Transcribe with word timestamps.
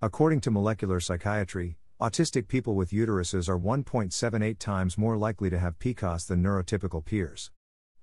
According 0.00 0.42
to 0.42 0.52
molecular 0.52 1.00
psychiatry, 1.00 1.76
autistic 2.00 2.46
people 2.46 2.76
with 2.76 2.92
uteruses 2.92 3.48
are 3.48 3.58
1.78 3.58 4.56
times 4.60 4.96
more 4.96 5.16
likely 5.16 5.50
to 5.50 5.58
have 5.58 5.80
PCOS 5.80 6.28
than 6.28 6.40
neurotypical 6.40 7.04
peers. 7.04 7.50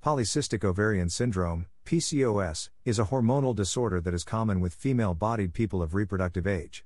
Polycystic 0.04 0.66
ovarian 0.66 1.10
syndrome, 1.10 1.68
PCOS, 1.86 2.70
is 2.84 3.00
a 3.00 3.06
hormonal 3.06 3.56
disorder 3.56 4.02
that 4.02 4.14
is 4.14 4.26
common 4.26 4.60
with 4.60 4.74
female 4.74 5.14
bodied 5.14 5.54
people 5.54 5.82
of 5.82 5.96
reproductive 5.96 6.46
age. 6.46 6.84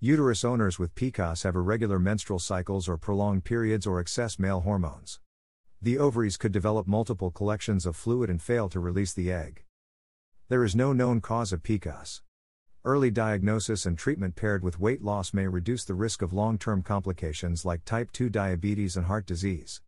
Uterus 0.00 0.44
owners 0.44 0.80
with 0.80 0.96
PCOS 0.96 1.44
have 1.44 1.54
irregular 1.54 2.00
menstrual 2.00 2.40
cycles 2.40 2.88
or 2.88 2.96
prolonged 2.96 3.44
periods 3.44 3.86
or 3.86 4.00
excess 4.00 4.36
male 4.36 4.62
hormones. 4.62 5.20
The 5.80 5.96
ovaries 5.96 6.36
could 6.36 6.50
develop 6.50 6.88
multiple 6.88 7.30
collections 7.30 7.86
of 7.86 7.94
fluid 7.94 8.28
and 8.28 8.42
fail 8.42 8.68
to 8.70 8.80
release 8.80 9.12
the 9.12 9.30
egg. 9.30 9.62
There 10.48 10.64
is 10.64 10.74
no 10.74 10.92
known 10.92 11.20
cause 11.20 11.52
of 11.52 11.62
PCOS. 11.62 12.22
Early 12.82 13.10
diagnosis 13.10 13.84
and 13.84 13.98
treatment 13.98 14.36
paired 14.36 14.64
with 14.64 14.80
weight 14.80 15.02
loss 15.02 15.34
may 15.34 15.46
reduce 15.46 15.84
the 15.84 15.92
risk 15.92 16.22
of 16.22 16.32
long 16.32 16.56
term 16.56 16.82
complications 16.82 17.66
like 17.66 17.84
type 17.84 18.10
2 18.10 18.30
diabetes 18.30 18.96
and 18.96 19.04
heart 19.04 19.26
disease. 19.26 19.82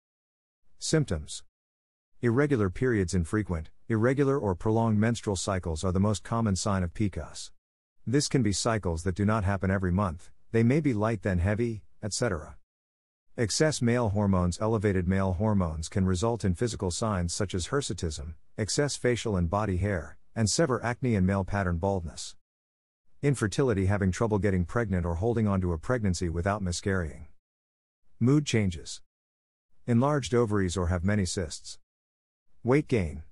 Symptoms 0.79 1.43
Irregular 2.21 2.69
periods 2.69 3.15
infrequent, 3.15 3.71
irregular 3.89 4.39
or 4.39 4.55
prolonged 4.55 5.01
menstrual 5.01 5.37
cycles 5.37 5.83
are 5.85 5.93
the 5.93 6.01
most 6.01 6.23
common 6.23 6.55
sign 6.55 6.83
of 6.83 6.93
PCOS. 6.93 7.51
This 8.07 8.29
can 8.29 8.43
be 8.43 8.53
cycles 8.53 9.05
that 9.05 9.15
do 9.15 9.25
not 9.25 9.45
happen 9.45 9.71
every 9.71 9.91
month, 9.91 10.31
they 10.51 10.63
may 10.63 10.81
be 10.81 10.93
light 10.93 11.23
then 11.23 11.39
heavy, 11.39 11.85
etc. 12.03 12.57
Excess 13.39 13.81
male 13.81 14.11
hormones 14.11 14.61
Elevated 14.61 15.09
male 15.09 15.33
hormones 15.33 15.89
can 15.89 16.05
result 16.05 16.45
in 16.45 16.55
physical 16.55 16.91
signs 16.91 17.33
such 17.33 17.55
as 17.55 17.69
hirsutism, 17.69 18.35
excess 18.59 18.97
facial 18.97 19.35
and 19.35 19.49
body 19.49 19.79
hair, 19.79 20.19
and 20.37 20.51
severe 20.51 20.81
acne 20.85 21.15
and 21.15 21.27
male 21.27 21.43
pattern 21.43 21.79
baldness. 21.79 22.37
Infertility 23.25 23.87
having 23.87 24.11
trouble 24.11 24.41
getting 24.41 24.65
pregnant 24.65 25.07
or 25.07 25.15
holding 25.15 25.47
on 25.47 25.61
to 25.61 25.73
a 25.73 25.79
pregnancy 25.79 26.29
without 26.29 26.61
miscarrying. 26.61 27.29
Mood 28.19 28.45
changes. 28.45 29.01
Enlarged 29.87 30.35
ovaries 30.35 30.77
or 30.77 30.89
have 30.89 31.05
many 31.05 31.25
cysts. 31.25 31.79
Weight 32.65 32.89
gain. 32.89 33.23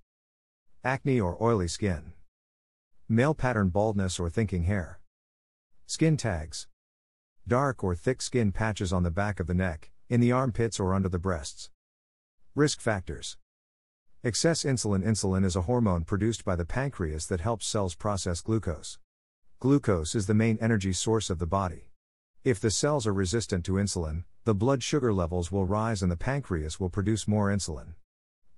Acne 0.85 1.21
or 1.21 1.37
oily 1.43 1.67
skin. 1.67 2.13
Male 3.09 3.35
pattern 3.35 3.71
baldness 3.71 4.21
or 4.21 4.31
thinking 4.31 4.63
hair. 4.63 5.01
Skin 5.87 6.17
tags. 6.17 6.69
Dark 7.49 7.83
or 7.83 7.97
thick 7.97 8.23
skin 8.23 8.53
patches 8.53 8.93
on 8.93 9.03
the 9.03 9.11
back 9.11 9.41
of 9.41 9.49
the 9.49 9.55
neck, 9.55 9.91
in 10.09 10.21
the 10.21 10.31
armpits 10.31 10.79
or 10.79 10.95
under 10.95 11.09
the 11.09 11.19
breasts. 11.19 11.69
Risk 12.55 12.81
factors. 12.81 13.39
Excess 14.23 14.63
insulin 14.63 15.05
Insulin 15.05 15.45
is 15.45 15.57
a 15.57 15.63
hormone 15.63 16.05
produced 16.05 16.45
by 16.45 16.55
the 16.55 16.65
pancreas 16.65 17.27
that 17.27 17.41
helps 17.41 17.67
cells 17.67 17.97
process 17.97 18.41
glucose. 18.41 19.01
Glucose 19.61 20.15
is 20.15 20.27
the 20.27 20.33
main 20.33 20.57
energy 20.63 20.91
source 20.91 21.29
of 21.29 21.39
the 21.39 21.45
body. 21.45 21.91
If 22.45 22.61
the 22.61 22.71
cells 22.71 23.07
are 23.07 23.13
resistant 23.13 23.63
to 23.67 23.73
insulin, 23.73 24.25
the 24.45 24.55
blood 24.55 24.83
sugar 24.83 25.13
levels 25.13 25.53
will 25.53 25.67
rise 25.67 26.01
and 26.01 26.11
the 26.11 26.17
pancreas 26.17 26.81
will 26.81 26.89
produce 26.89 27.29
more 27.29 27.49
insulin. 27.51 27.93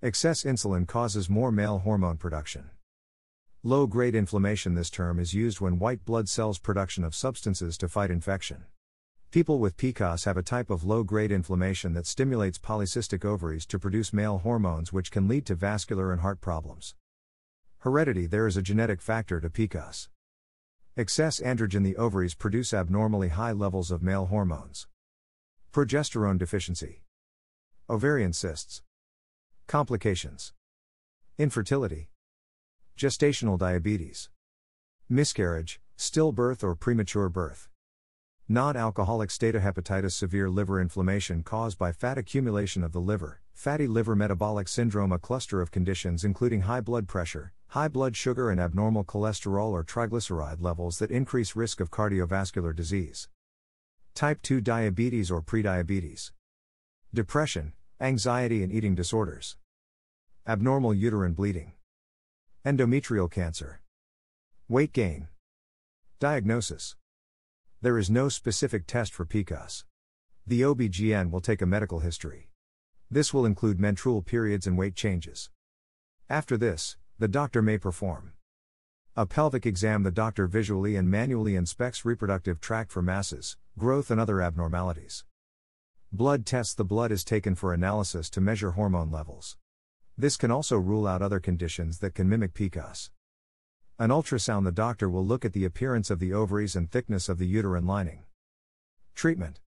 Excess 0.00 0.44
insulin 0.44 0.86
causes 0.86 1.28
more 1.28 1.50
male 1.50 1.80
hormone 1.80 2.18
production. 2.18 2.70
Low 3.64 3.88
grade 3.88 4.14
inflammation 4.14 4.76
This 4.76 4.90
term 4.90 5.18
is 5.18 5.34
used 5.34 5.60
when 5.60 5.80
white 5.80 6.04
blood 6.04 6.28
cells 6.28 6.60
production 6.60 7.02
of 7.02 7.16
substances 7.16 7.76
to 7.78 7.88
fight 7.88 8.12
infection. 8.12 8.66
People 9.32 9.58
with 9.58 9.76
PCOS 9.76 10.24
have 10.24 10.36
a 10.36 10.42
type 10.44 10.70
of 10.70 10.84
low 10.84 11.02
grade 11.02 11.32
inflammation 11.32 11.94
that 11.94 12.06
stimulates 12.06 12.60
polycystic 12.60 13.24
ovaries 13.24 13.66
to 13.66 13.78
produce 13.80 14.12
male 14.12 14.38
hormones, 14.38 14.92
which 14.92 15.10
can 15.10 15.26
lead 15.26 15.46
to 15.46 15.56
vascular 15.56 16.12
and 16.12 16.20
heart 16.20 16.40
problems. 16.40 16.94
Heredity 17.78 18.28
There 18.28 18.46
is 18.46 18.56
a 18.56 18.62
genetic 18.62 19.02
factor 19.02 19.40
to 19.40 19.50
PCOS. 19.50 20.06
Excess 20.94 21.41
androgen 21.41 21.84
the 21.84 21.97
ovaries 21.97 22.34
produce 22.34 22.75
abnormally 22.75 23.28
high 23.28 23.53
levels 23.53 23.91
of 23.91 24.03
male 24.03 24.26
hormones. 24.26 24.88
Progesterone 25.72 26.36
deficiency. 26.36 27.03
Ovarian 27.88 28.34
cysts. 28.34 28.82
Complications. 29.66 30.52
Infertility. 31.38 32.10
Gestational 32.98 33.58
diabetes. 33.58 34.28
Miscarriage, 35.08 35.81
stillbirth 35.97 36.62
or 36.62 36.75
premature 36.75 37.31
birth. 37.31 37.70
Non 38.47 38.76
alcoholic 38.76 39.31
steatohepatitis 39.31 40.12
severe 40.12 40.50
liver 40.50 40.78
inflammation 40.78 41.42
caused 41.42 41.78
by 41.78 41.92
fat 41.92 42.19
accumulation 42.19 42.84
of 42.84 42.92
the 42.92 43.00
liver, 43.00 43.41
fatty 43.54 43.86
liver 43.86 44.14
metabolic 44.14 44.69
syndrome, 44.69 45.10
a 45.10 45.19
cluster 45.19 45.62
of 45.62 45.70
conditions 45.70 46.22
including 46.22 46.62
high 46.62 46.82
blood 46.82 47.08
pressure, 47.08 47.54
high 47.72 47.88
blood 47.88 48.15
sugar, 48.15 48.50
and 48.50 48.60
abnormal 48.60 49.03
cholesterol 49.03 49.71
or 49.71 49.83
triglyceride 49.83 50.60
levels 50.60 50.99
that 50.99 51.10
increase 51.10 51.56
risk 51.56 51.81
of 51.81 51.91
cardiovascular 51.91 52.77
disease. 52.77 53.31
Type 54.15 54.43
2 54.43 54.60
diabetes 54.60 55.31
or 55.31 55.41
prediabetes. 55.41 56.32
Depression, 57.15 57.72
anxiety, 57.99 58.62
and 58.62 58.71
eating 58.71 58.94
disorders. 58.94 59.56
Abnormal 60.47 60.93
uterine 60.93 61.32
bleeding. 61.32 61.72
Endometrial 62.62 63.31
cancer. 63.31 63.81
Weight 64.69 64.93
gain. 64.93 65.28
Diagnosis. 66.21 66.97
There 67.81 67.97
is 67.97 68.11
no 68.11 68.28
specific 68.28 68.87
test 68.87 69.15
for 69.15 69.25
PCOS. 69.25 69.84
The 70.47 70.62
OB/GYN 70.62 71.31
will 71.31 71.41
take 71.41 71.62
a 71.62 71.66
medical 71.66 72.00
history. 72.00 72.50
This 73.11 73.32
will 73.32 73.47
include 73.47 73.81
menstrual 73.81 74.21
periods 74.21 74.66
and 74.66 74.77
weight 74.77 74.94
changes. 74.94 75.49
After 76.28 76.59
this, 76.59 76.99
the 77.22 77.28
doctor 77.28 77.62
may 77.62 77.78
perform 77.78 78.33
a 79.15 79.25
pelvic 79.25 79.65
exam. 79.65 80.03
The 80.03 80.10
doctor 80.10 80.49
visually 80.49 80.97
and 80.97 81.09
manually 81.09 81.55
inspects 81.55 82.05
reproductive 82.05 82.60
tract 82.60 82.91
for 82.91 83.00
masses, 83.00 83.56
growth, 83.78 84.10
and 84.10 84.21
other 84.21 84.43
abnormalities. 84.43 85.25
Blood 86.11 86.44
tests 86.44 86.75
The 86.75 86.84
blood 86.84 87.12
is 87.12 87.22
taken 87.22 87.55
for 87.55 87.72
analysis 87.72 88.28
to 88.31 88.41
measure 88.41 88.72
hormone 88.72 89.12
levels. 89.12 89.56
This 90.19 90.37
can 90.37 90.50
also 90.50 90.77
rule 90.77 91.06
out 91.06 91.22
other 91.22 91.38
conditions 91.38 92.00
that 92.00 92.16
can 92.16 92.28
mimic 92.28 92.55
PCOS. 92.55 93.11
An 94.00 94.11
ultrasound 94.11 94.65
the 94.65 94.72
doctor 94.72 95.09
will 95.09 95.25
look 95.25 95.44
at 95.44 95.53
the 95.53 95.65
appearance 95.65 96.11
of 96.11 96.19
the 96.19 96.32
ovaries 96.32 96.75
and 96.75 96.91
thickness 96.91 97.29
of 97.29 97.38
the 97.38 97.46
uterine 97.46 97.87
lining. 97.87 98.25
Treatment 99.14 99.61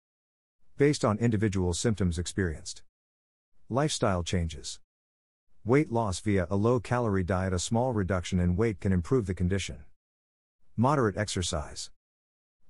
Based 0.78 1.04
on 1.04 1.18
individual 1.18 1.74
symptoms 1.74 2.18
experienced. 2.18 2.82
Lifestyle 3.68 4.22
changes. 4.22 4.80
Weight 5.64 5.92
loss 5.92 6.18
via 6.18 6.48
a 6.50 6.56
low 6.56 6.80
calorie 6.80 7.22
diet, 7.22 7.52
a 7.52 7.58
small 7.60 7.92
reduction 7.92 8.40
in 8.40 8.56
weight 8.56 8.80
can 8.80 8.92
improve 8.92 9.26
the 9.26 9.34
condition. 9.34 9.84
Moderate 10.76 11.16
exercise. 11.16 11.92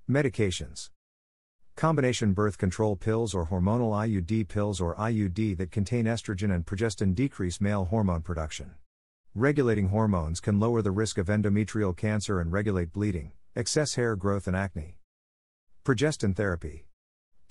Medications. 0.06 0.90
Combination 1.74 2.34
birth 2.34 2.58
control 2.58 2.94
pills 2.96 3.32
or 3.32 3.46
hormonal 3.46 3.92
IUD 3.92 4.46
pills 4.46 4.78
or 4.78 4.94
IUD 4.96 5.56
that 5.56 5.70
contain 5.70 6.04
estrogen 6.04 6.54
and 6.54 6.66
progestin 6.66 7.14
decrease 7.14 7.62
male 7.62 7.86
hormone 7.86 8.20
production. 8.20 8.72
Regulating 9.34 9.88
hormones 9.88 10.38
can 10.38 10.60
lower 10.60 10.82
the 10.82 10.90
risk 10.90 11.16
of 11.16 11.28
endometrial 11.28 11.96
cancer 11.96 12.40
and 12.40 12.52
regulate 12.52 12.92
bleeding, 12.92 13.32
excess 13.56 13.94
hair 13.94 14.16
growth, 14.16 14.46
and 14.46 14.54
acne. 14.54 14.98
Progestin 15.82 16.36
therapy. 16.36 16.84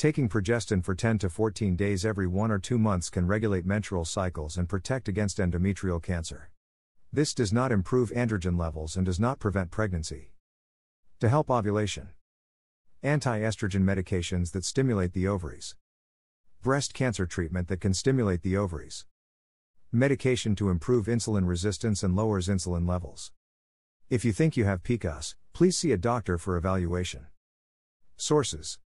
Taking 0.01 0.29
progestin 0.29 0.83
for 0.83 0.95
10 0.95 1.19
to 1.19 1.29
14 1.29 1.75
days 1.75 2.07
every 2.07 2.25
1 2.25 2.49
or 2.49 2.57
2 2.57 2.79
months 2.79 3.11
can 3.11 3.27
regulate 3.27 3.67
menstrual 3.67 4.03
cycles 4.03 4.57
and 4.57 4.67
protect 4.67 5.07
against 5.07 5.37
endometrial 5.37 6.01
cancer. 6.01 6.49
This 7.13 7.35
does 7.35 7.53
not 7.53 7.71
improve 7.71 8.09
androgen 8.09 8.57
levels 8.57 8.97
and 8.97 9.05
does 9.05 9.19
not 9.19 9.37
prevent 9.37 9.69
pregnancy. 9.69 10.31
To 11.19 11.29
help 11.29 11.51
ovulation. 11.51 12.09
Anti 13.03 13.41
estrogen 13.41 13.83
medications 13.83 14.53
that 14.53 14.65
stimulate 14.65 15.13
the 15.13 15.27
ovaries. 15.27 15.75
Breast 16.63 16.95
cancer 16.95 17.27
treatment 17.27 17.67
that 17.67 17.79
can 17.79 17.93
stimulate 17.93 18.41
the 18.41 18.57
ovaries. 18.57 19.05
Medication 19.91 20.55
to 20.55 20.71
improve 20.71 21.05
insulin 21.05 21.47
resistance 21.47 22.01
and 22.01 22.15
lowers 22.15 22.47
insulin 22.47 22.89
levels. 22.89 23.31
If 24.09 24.25
you 24.25 24.33
think 24.33 24.57
you 24.57 24.65
have 24.65 24.81
PCOS, 24.81 25.35
please 25.53 25.77
see 25.77 25.91
a 25.91 25.95
doctor 25.95 26.39
for 26.39 26.57
evaluation. 26.57 27.27
Sources 28.17 28.79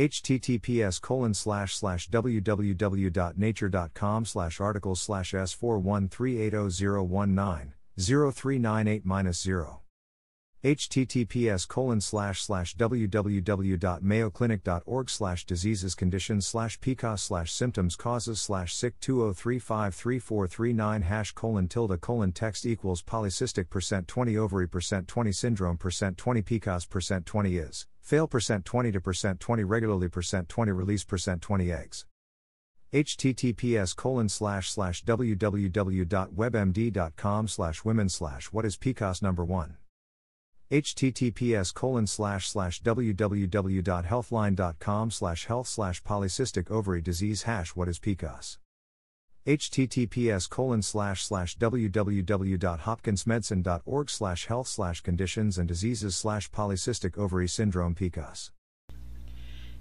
https 0.00 0.98
colon 0.98 1.34
slash 1.34 1.76
slash 1.76 2.08
www.nature.com 2.08 4.24
slash 4.24 4.58
articles 4.60 5.02
slash 5.02 5.32
s4138019 5.32 7.72
0398 7.98 9.34
0 9.34 9.82
https 10.64 11.68
colon 11.68 12.00
slash 12.00 12.42
slash 12.42 12.74
www.mayoclinic.org 12.76 15.10
slash 15.10 15.44
diseases 15.44 15.94
conditions 15.94 16.46
slash 16.46 16.80
pcos 16.80 17.20
slash 17.20 17.52
symptoms 17.52 17.94
causes 17.96 18.40
slash 18.40 18.74
sick 18.74 18.98
20353439 19.00 21.02
hash 21.02 21.32
colon 21.32 21.68
tilde 21.68 22.00
colon 22.00 22.32
text 22.32 22.64
equals 22.64 23.02
polycystic 23.02 23.68
percent 23.68 24.08
20 24.08 24.38
ovary 24.38 24.68
percent 24.68 25.06
20 25.08 25.32
syndrome 25.32 25.76
percent 25.76 26.16
20 26.16 26.40
pcos 26.42 26.88
percent 26.88 27.26
20 27.26 27.56
is 27.56 27.86
fail 28.10 28.26
percent 28.26 28.64
20 28.64 28.90
to 28.90 29.00
percent 29.00 29.38
20 29.38 29.62
regularly 29.62 30.08
percent 30.08 30.48
20 30.48 30.72
release 30.72 31.04
percent 31.04 31.40
20 31.40 31.70
eggs. 31.70 32.06
Https 32.92 33.94
colon 33.94 34.28
slash 34.28 34.68
slash 34.68 35.04
www.webmd.com 35.04 37.46
slash 37.46 37.84
women 37.84 38.08
slash 38.08 38.46
what 38.46 38.64
is 38.64 38.76
pcos 38.76 39.22
number 39.22 39.44
1 39.44 39.76
https 40.72 41.72
colon 41.72 42.08
slash 42.08 42.48
slash 42.48 42.82
www.healthline.com 42.82 45.10
slash 45.12 45.46
health 45.46 45.68
slash 45.68 46.02
polycystic 46.02 46.68
ovary 46.68 47.00
disease 47.00 47.44
hash 47.44 47.76
what 47.76 47.88
is 47.88 48.00
PCOS 48.00 48.58
https 49.46 50.48
colon 50.48 50.82
slash 50.82 51.24
slash 51.24 51.58
www.hopkinsmedicine.org 51.58 54.10
slash 54.10 54.46
health 54.46 54.68
slash 54.68 55.00
conditions 55.00 55.58
and 55.58 55.68
diseases 55.68 56.16
slash 56.16 56.50
polycystic 56.50 57.18
ovary 57.18 57.48
syndrome 57.48 57.94
PCOS 57.94 58.50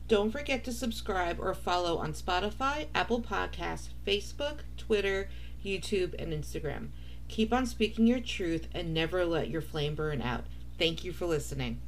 don't 0.09 0.31
forget 0.31 0.63
to 0.63 0.73
subscribe 0.73 1.39
or 1.39 1.53
follow 1.53 1.99
on 1.99 2.13
Spotify, 2.13 2.87
Apple 2.95 3.21
Podcasts, 3.21 3.89
Facebook, 4.05 4.61
Twitter, 4.75 5.29
YouTube, 5.63 6.19
and 6.19 6.33
Instagram. 6.33 6.89
Keep 7.27 7.53
on 7.53 7.67
speaking 7.67 8.07
your 8.07 8.19
truth 8.19 8.67
and 8.73 8.91
never 8.91 9.23
let 9.23 9.51
your 9.51 9.61
flame 9.61 9.93
burn 9.93 10.23
out. 10.23 10.45
Thank 10.79 11.03
you 11.03 11.13
for 11.13 11.27
listening. 11.27 11.79